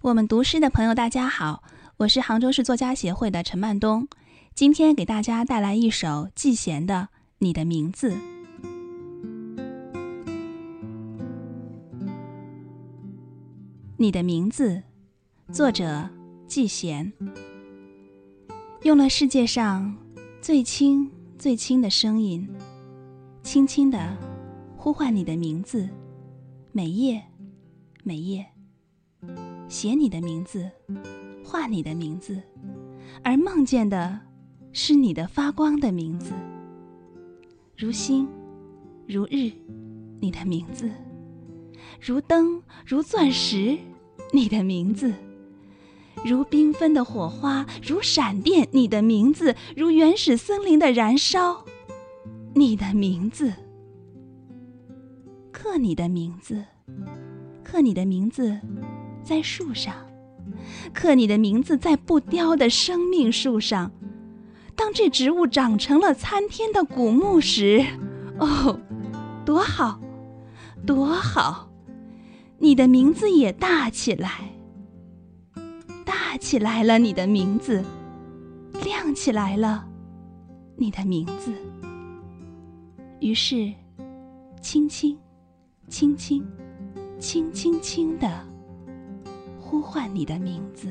[0.00, 1.64] 我们读诗的朋友，大家好，
[1.96, 4.06] 我是杭州市作家协会的陈曼东，
[4.54, 7.08] 今天给大家带来一首季贤的
[7.38, 8.12] 《你的名字》。
[13.96, 14.80] 你的名字，
[15.50, 16.08] 作者
[16.46, 17.12] 季贤，
[18.82, 19.96] 用了世界上
[20.40, 22.48] 最轻最轻的声音，
[23.42, 24.16] 轻轻的
[24.76, 25.88] 呼唤你的名字，
[26.70, 27.20] 每夜
[28.04, 28.46] 每夜。
[29.68, 30.70] 写你的名字，
[31.44, 32.40] 画你的名字，
[33.22, 34.18] 而梦见的
[34.72, 36.32] 是你的发光的名字，
[37.76, 38.26] 如星，
[39.06, 39.52] 如日，
[40.20, 40.90] 你的名字，
[42.00, 43.76] 如灯，如钻石，
[44.32, 45.12] 你的名字，
[46.24, 51.66] 如缤纷的火花，如闪电，你的名字，如原始森林的燃烧，
[52.54, 53.52] 你的名字，
[55.52, 56.64] 刻你的名字，
[57.62, 58.58] 刻你的名字。
[59.22, 59.94] 在树上，
[60.92, 63.90] 刻你的名字在不凋的生命树上。
[64.74, 67.84] 当这植物长成了参天的古木时，
[68.38, 68.78] 哦，
[69.44, 70.00] 多好，
[70.86, 71.68] 多好！
[72.58, 74.52] 你的名字也大起来，
[76.04, 76.98] 大起来了。
[76.98, 77.84] 你的名字
[78.84, 79.86] 亮起来了，
[80.76, 81.52] 你的名字。
[83.20, 83.72] 于是，
[84.60, 85.18] 轻轻，
[85.88, 86.46] 轻轻，
[87.18, 88.28] 轻轻轻的。
[89.68, 90.90] 呼唤你的名字。